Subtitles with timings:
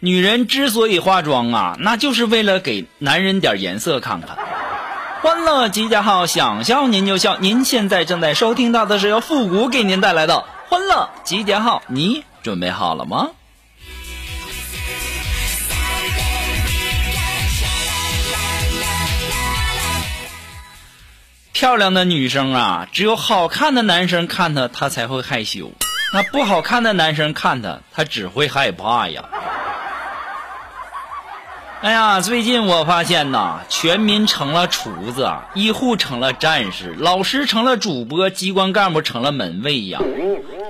[0.00, 4.36] 女人之所以化妆啊，那就是为了给男人点颜色看看。
[5.22, 7.38] 欢乐集结号，想笑您就笑。
[7.38, 13.30] 您现在正在收听到的是由复古给您带来的欢乐集结号，你准备好了吗？
[21.54, 25.72] 漂亮的女生啊，只有好看的男生看她，她才会害羞；
[26.12, 29.24] 那不好看的男生看她，她只会害怕呀。
[31.86, 40.00] 哎呀，最近我发现呐，全民成了厨子，医护成了战士，老师成了主播，机关干部成了门卫呀，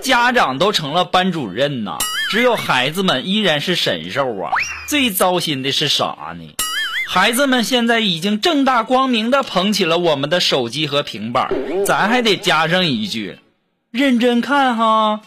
[0.03, 1.97] 家长都成了班主任呐，
[2.29, 4.53] 只有孩子们依然是神兽啊！
[4.89, 6.55] 最糟心的是啥呢？
[7.09, 11.49] 孩子们现在已经正大光明的捧起了我们的手机和平板，
[11.87, 13.39] 咱还得加上一句：
[13.91, 15.23] 认真看哈。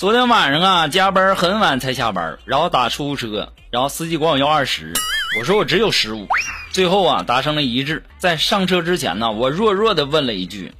[0.00, 4.94] 昨天晚上啊，加班很晚才下班，然后打出租车，然后司机管我要二十，
[5.38, 6.26] 我说我只有十五，
[6.70, 8.02] 最后啊达成了一致。
[8.16, 10.72] 在上车之前呢，我弱弱的问了一句：“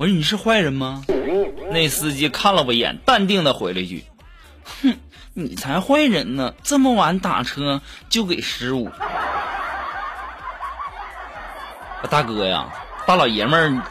[0.00, 1.04] 我说你是坏人吗？”
[1.70, 4.06] 那司机看了我一眼，淡定的回了一句
[4.80, 4.96] ：“哼，
[5.34, 6.54] 你才坏人呢！
[6.62, 8.90] 这么晚打车就给十五。”
[12.08, 12.72] 大哥呀，
[13.06, 13.82] 大老爷们儿，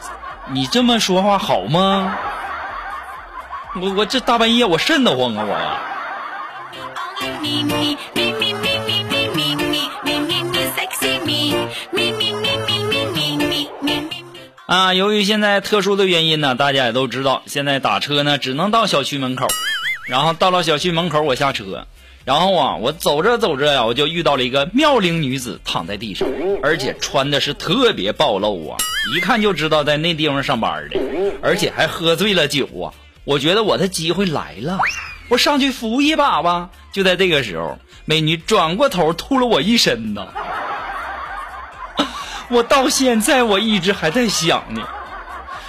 [0.50, 2.18] 你这么说话好吗？
[3.80, 5.80] 我我这大半夜我瘆得慌啊我呀！
[14.66, 19.46] 啊，由于现在特殊的原因呢，大家也都知道，现在打车呢只能到小区门口，
[20.06, 21.86] 然后到了小区门口我下车，
[22.26, 26.28] 然后啊我走着走着呀，我就遇到了一个妙龄女子躺在地上，
[26.62, 28.76] 而且穿的是特别暴露啊，
[29.16, 31.00] 一看就知道在那地方上班的，
[31.42, 32.92] 而且还喝醉了酒啊。
[33.24, 34.78] 我觉得我的机会来了，
[35.28, 36.70] 我上去扶一把吧。
[36.92, 40.26] 就在这个时候，美女转过头吐了我一身呢。
[42.50, 44.82] 我到现在我一直还在想呢，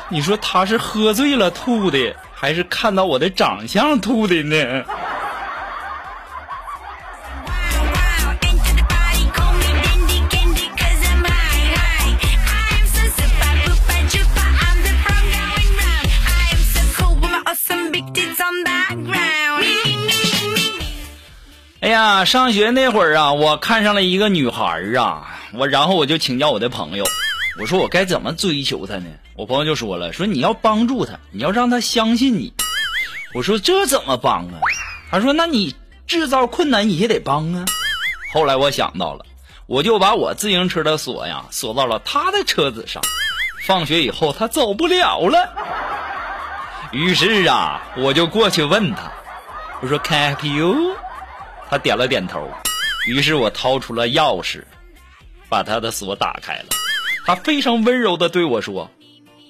[0.10, 4.84] 你说她是喝醉了吐的，还是看到我的长相吐的呢？
[22.26, 27.04] 上学那会儿啊，我看上了一个女孩啊，我然后我就请教我的朋友，
[27.60, 29.06] 我说我该怎么追求她呢？
[29.36, 32.54] 我朋友就说了，说你要帮助她，你要让她相信你。
[33.34, 34.60] 我说这怎么帮啊？
[35.10, 35.76] 他说那你
[36.08, 37.66] 制造困难你也得帮啊。
[38.32, 39.26] 后来我想到了，
[39.66, 43.02] 我就把我自行车的锁呀锁到了她的车子上，
[43.66, 45.50] 放学以后她走不了了。
[46.92, 49.12] 于是啊，我就过去问她，
[49.82, 50.96] 我说：‘cap you？
[51.74, 52.52] 他点了点头，
[53.08, 54.64] 于是我掏出了钥匙，
[55.50, 56.66] 把他的锁打开了。
[57.26, 58.92] 他非常温柔的对我说：“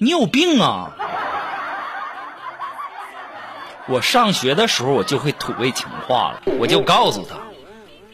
[0.00, 0.92] 你有病啊！”
[3.88, 7.36] 我上学的时候我就会土味情话了，我就告诉他：“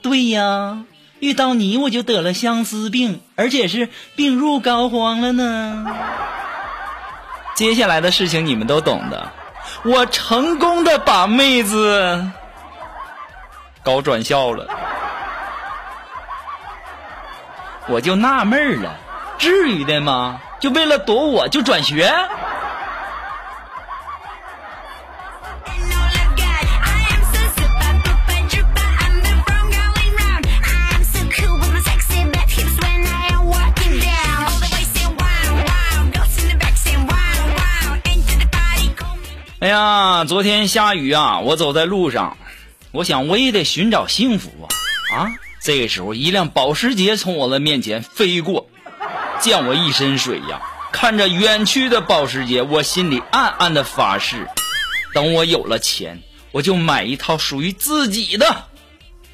[0.02, 0.82] 对呀，
[1.20, 5.86] 遇到你我就得了相思病，而且是病入膏肓了呢。”
[7.54, 9.30] 接下来的事情你们都懂的，
[9.84, 12.28] 我成功的把妹子。
[13.82, 14.66] 搞转校了，
[17.88, 18.94] 我就纳闷了，
[19.38, 20.40] 至于的吗？
[20.60, 22.12] 就为了躲我就转学？
[39.60, 42.36] 哎呀，昨天下雨啊，我走在路上。
[42.92, 45.16] 我想我也得寻找幸福啊！
[45.16, 45.32] 啊，
[45.62, 48.68] 这个时候一辆保时捷从我的面前飞过，
[49.40, 50.60] 溅我一身水呀！
[50.92, 54.48] 看着远去的保时捷，我心里暗暗的发誓：
[55.14, 56.20] 等我有了钱，
[56.50, 58.64] 我就买一套属于自己的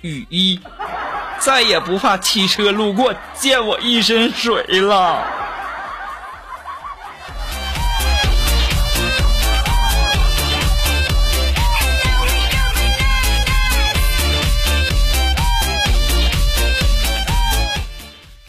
[0.02, 0.60] 雨衣。
[1.38, 5.26] 再也不怕汽车路过溅我一身水了。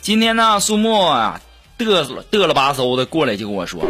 [0.08, 1.42] 今天呢，苏沫啊，
[1.78, 3.84] 嘚瑟嘚了吧嗖的过来就跟我说：“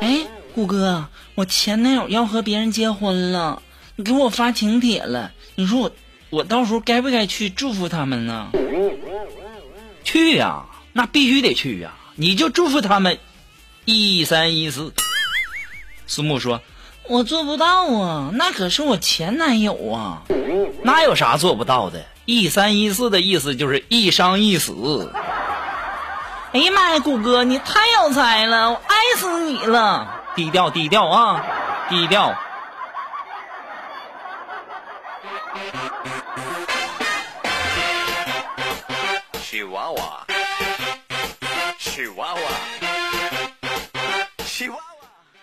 [0.00, 0.24] 哎，
[0.54, 3.60] 虎哥，我前男友要和别人结婚了，
[3.96, 5.90] 你给我发请帖了，你说我
[6.30, 8.50] 我到时候该不该去祝福他们呢？
[10.04, 11.92] 去呀，那必须得去呀！
[12.14, 13.18] 你就祝福他们
[13.84, 14.92] 一三一四。”
[16.06, 16.62] 苏木说
[17.10, 20.22] ：“我做不到啊，那可是我前男友啊，
[20.84, 22.00] 那有啥做不到的？
[22.26, 25.10] 一三一四的意思就是一生一死。”
[26.50, 30.08] 哎呀妈呀，谷哥，你太有才了，我爱死你了！
[30.34, 31.44] 低调低调啊，
[31.90, 32.34] 低调。
[39.42, 40.26] 是娃娃，
[41.78, 42.40] 是娃娃，
[44.46, 44.82] 是娃娃。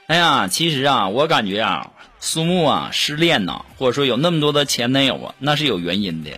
[0.08, 6.32] 哎呀，其实啊，我感觉啊，苏木啊失恋呐，或者说有那么多的前男友啊，那是有原因的。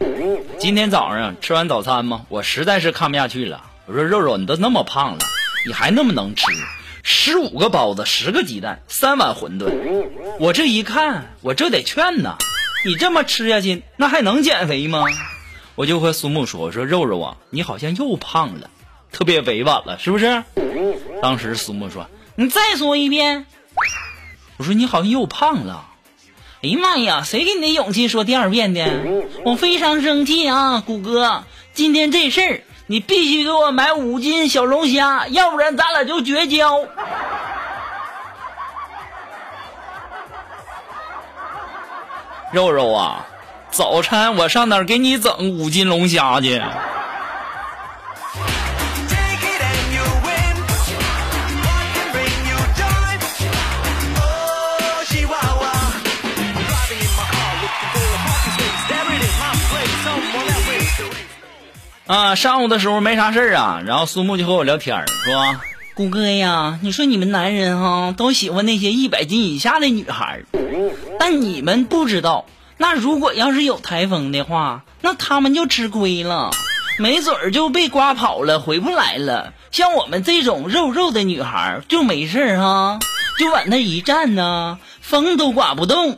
[0.60, 3.64] 今天早上吃完早餐嘛，我实在是看不下去了。
[3.88, 5.20] 我说肉肉，你都那么胖了，
[5.66, 6.46] 你还那么能吃，
[7.04, 9.72] 十五个包子，十个鸡蛋，三碗馄饨。
[10.42, 12.36] 我这一看，我这得劝呐，
[12.86, 15.06] 你这么吃下去，那还能减肥吗？
[15.76, 18.70] 我就和苏木说，我说肉肉啊，你好像又胖了，
[19.14, 20.44] 特别委婉了，是不是？
[21.22, 23.46] 当时苏木说，你再说一遍。
[24.58, 25.88] 我说你好像又胖了。
[26.62, 28.86] 哎呀妈呀，谁给你的勇气说第二遍的？
[29.46, 32.62] 我非常生气啊，谷哥，今天这事儿。
[32.88, 36.86] 你必须给我买五斤小龙虾，要不然咱俩就绝交。
[42.54, 43.26] 肉肉啊，
[43.72, 46.62] 早餐我上哪给你整五斤龙虾去？
[62.08, 65.58] 啊，上午的时候没啥事儿啊，然后苏木就和我聊天说
[65.94, 70.40] ：“谷哥呀，你说你们男人哈都喜欢那些一百斤以下的女孩，
[71.20, 72.46] 但你们不知道，
[72.78, 76.52] 那如果要是有台风的话，那他们就吃亏了，
[76.98, 79.52] 没准儿就被刮跑了，回不来了。
[79.72, 83.00] 像我们这种肉肉的女孩就没事儿哈，
[83.38, 86.18] 就往那一站呢，风都刮不动。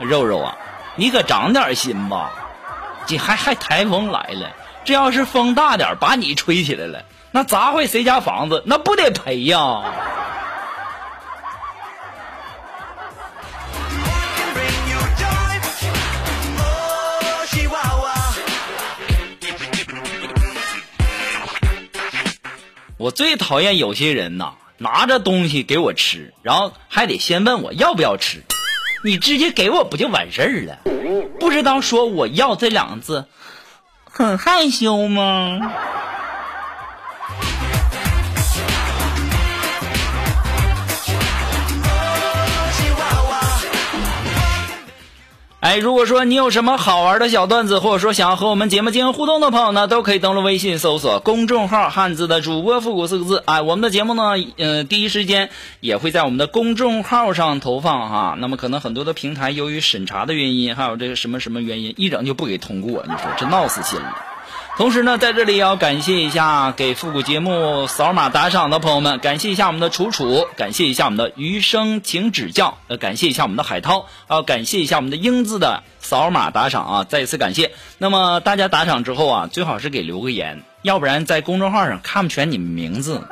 [0.00, 0.58] 肉肉啊，
[0.96, 2.30] 你可长点心吧。”
[3.06, 4.52] 这还还台风来了，
[4.84, 9.84] 这要是风大点把你吹起来了，那砸坏谁家房子，那不得赔呀！
[22.98, 28.42] 我最讨厌有些人呐，拿着东西给我吃，然后还得先问我要不要吃。
[29.04, 30.78] 你直接给我不就完事儿了？
[31.38, 33.26] 不知道说我要这两个字，
[34.10, 35.60] 很害羞吗？
[45.66, 53.42] 哎，如果说你有什么好玩的小段子，或者说想要和我们节目进行互动的朋友呢，都可以登录微信搜索公众号“汉字的主播复古”四个字。
[53.46, 54.22] 哎，我们的节目呢，
[54.58, 58.36] 嗯，第一时间也会在我们的公众号上投放哈。
[58.38, 63.02] 那么可能很多的平台由于审查的原因，还有这个什么什么原因，一整就不给通过。
[63.04, 64.35] 你说这闹死心了。
[64.76, 77.72] 同时呢，在这里也要感谢一下给复古节目扫码打赏的朋友们，感谢一下我们的楚楚，感谢一下我们的余生，请指教，呃，感谢一下我们的海涛，啊，感谢一下我们的英子的扫码打赏啊，再一次感谢。
[77.96, 83.26] 那么大家打赏之后啊，最好是给留个言，要不然在公众号上看不全你们名字。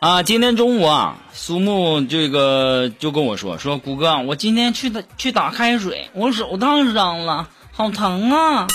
[0.00, 8.68] 啊，今天中午啊，苏木这个就跟我说说，谷哥，我今天去打去打开水，我手烫伤了，好疼啊！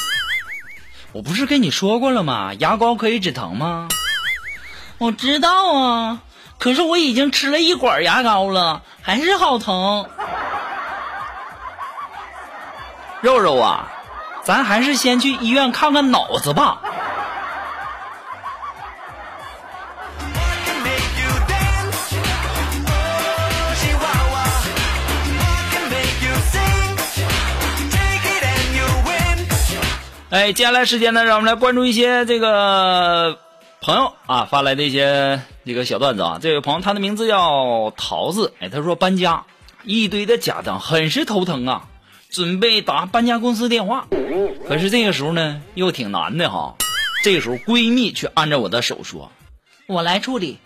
[1.13, 2.53] 我不是跟你说过了吗？
[2.56, 3.88] 牙膏可以止疼吗？
[4.98, 6.20] 我知道啊，
[6.60, 10.06] 可是我已经吃了一管牙膏了，还是好疼。
[13.22, 13.94] 肉肉啊，
[14.44, 16.82] 咱还是先去医院看看脑子吧。
[30.34, 33.38] 哎，接下来时间呢，让我们来关注一些这个
[33.82, 36.40] 朋友啊发来的一些这个小段子啊。
[36.42, 39.46] 这位朋友他的名字叫桃子，哎，他说搬家
[39.84, 41.88] 一堆的家当，很是头疼啊，
[42.32, 44.08] 准备打搬家公司电话，
[44.68, 46.74] 可是这个时候呢又挺难的哈。
[47.24, 49.32] 这个时候闺蜜却按着我的手说
[49.86, 50.58] ：“我来处理。”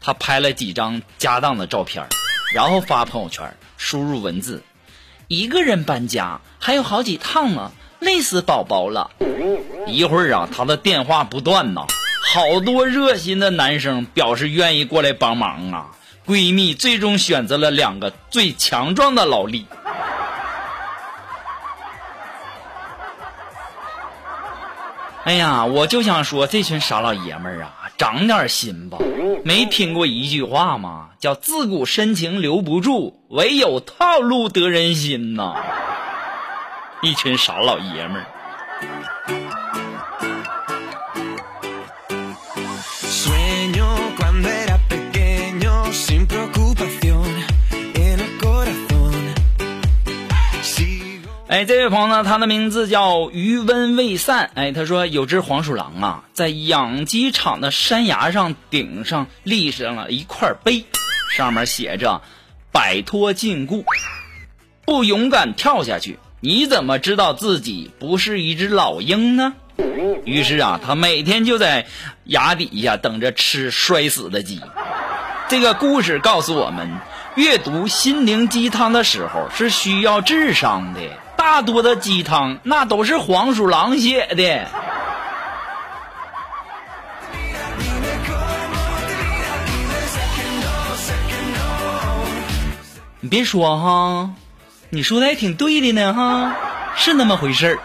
[0.00, 2.06] 她拍了几张家当的照片，
[2.54, 4.62] 然后发朋友圈，输入文字
[5.26, 9.10] ：“一个人搬家还有好几趟呢。”累死宝宝了！
[9.86, 11.86] 一会儿啊，他的电话不断呐，
[12.34, 15.86] 好多热心的男生表示愿意过来帮忙啊。
[16.26, 19.64] 闺蜜最终选择了两个最强壮的劳力。
[25.24, 28.98] 哎呀，我就想说，这群傻老爷们儿啊，长点心吧！
[29.44, 31.10] 没听过一句话吗？
[31.20, 35.54] 叫“自古深情留不住，唯有套路得人心”呐。
[37.02, 38.26] 一群傻老爷们儿。
[51.48, 54.50] 哎，这位朋友呢，他的名字叫余温未散。
[54.54, 60.84] 哎，他说有只黄鼠狼啊，在养鸡场的山崖上顶上立上了一块碑，
[61.30, 62.20] 上面写着
[62.72, 63.84] “摆脱禁锢，
[64.84, 66.18] 不勇敢跳下去”。
[66.40, 69.54] 你怎么知道自己不是一只老鹰呢？
[70.24, 71.86] 于是啊，他每天就在
[72.24, 74.60] 崖底下等着吃摔死的鸡。
[75.48, 76.98] 这个故事告诉我们，
[77.36, 81.00] 阅读心灵鸡汤的时候是需要智商的。
[81.36, 84.66] 大多的鸡汤那都是黄鼠狼写的。
[93.20, 94.30] 你别说哈。
[94.88, 96.56] 你说的还挺对的呢，哈，
[96.96, 97.78] 是那么回事儿。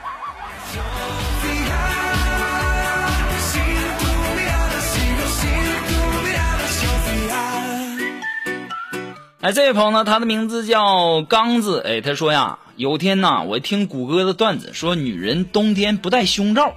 [9.41, 11.81] 哎，这位朋友呢，他的名字叫刚子。
[11.83, 16.75] 哎，他说呀，有天呐，我听谷歌的段子说女人冬天不戴胸罩，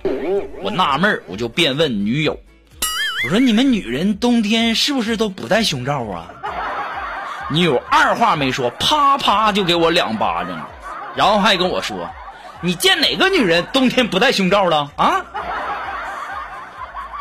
[0.63, 2.41] 我纳闷儿，我就便问女友，
[3.25, 6.31] 我说你们女人冬天是不是都不戴胸罩啊？
[7.51, 10.69] 女友二话没说，啪啪就给我两巴掌，
[11.15, 12.09] 然后还跟我说
[12.63, 15.21] ：“你见哪个女人冬天不戴胸罩了啊？”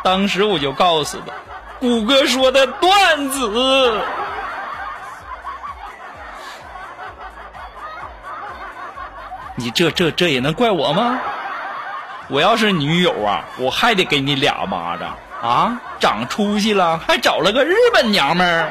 [0.02, 1.32] 当时我就告诉他
[1.80, 4.00] ：“谷歌说的段子。”
[9.56, 11.20] 你这这这也能怪我吗？
[12.28, 15.78] 我要是女友啊，我还得给你俩巴掌啊！
[16.00, 18.70] 长出息了，还找了个日本娘们儿。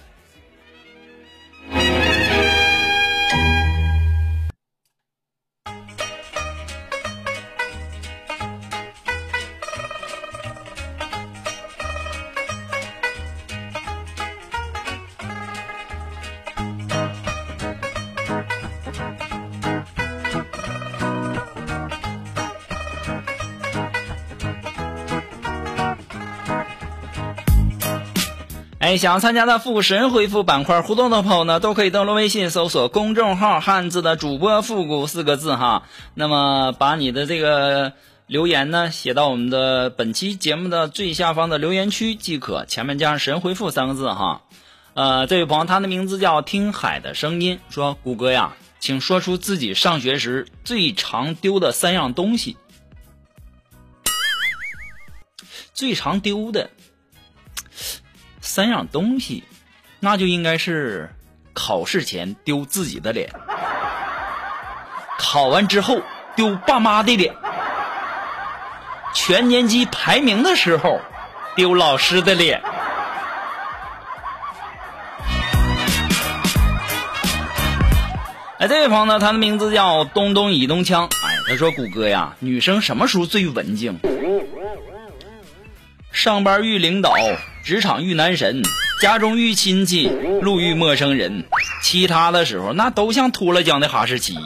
[28.81, 35.83] 哎，想要参加的复神回复板块互动的朋友呢，都可以登录微信搜索公众号“汉字的主播复古”四个字哈。
[36.15, 37.93] 那么把你的这个
[38.25, 44.41] 留言呢写到我们的本期节目的最下方的留言区即可，前面加上“神回复”三个字哈。
[44.95, 52.57] 呃，这位朋友他的名字叫听海的声音，说谷歌呀，请说出自己上学时最常丢的三样东西。
[55.71, 56.71] 最常丢的。
[58.41, 59.43] 三样东西，
[59.99, 61.13] 那就应该是
[61.53, 63.29] 考试前丢自己的脸，
[65.17, 66.01] 考完之后
[66.35, 67.35] 丢爸妈的脸，
[69.13, 70.99] 全年级排名的时候
[71.55, 72.61] 丢老师的脸。
[78.57, 81.05] 哎，这位朋友呢，他的名字叫东东以东枪。
[81.05, 83.99] 哎，他说：“谷歌呀，女生什么时候最文静？
[86.11, 87.15] 上班遇领导。”
[87.63, 88.61] 职场遇男神，
[89.01, 90.09] 家中遇亲戚，
[90.41, 91.45] 路遇陌生人，
[91.83, 94.37] 其他的时候那都像脱了缰的哈士奇。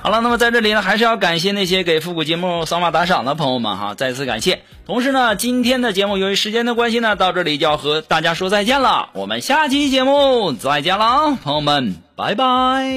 [0.00, 4.62] 好了，那么在这里呢，还是要感谢那些给复古节目扫码打赏的朋友们哈，再次感谢。
[4.84, 9.10] 同时呢，今天的节目由于时间的关系呢，到这里就要和大家说再见了。
[9.12, 12.92] 我们下期节目再见了啊，朋友们，拜拜。